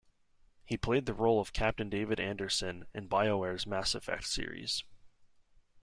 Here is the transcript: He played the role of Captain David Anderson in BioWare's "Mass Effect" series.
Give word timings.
He 0.65 0.77
played 0.77 1.05
the 1.05 1.13
role 1.13 1.39
of 1.39 1.53
Captain 1.53 1.87
David 1.87 2.19
Anderson 2.19 2.87
in 2.91 3.07
BioWare's 3.07 3.67
"Mass 3.67 3.93
Effect" 3.93 4.25
series. 4.25 4.83